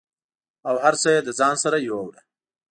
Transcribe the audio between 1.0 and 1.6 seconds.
څه یې د ځان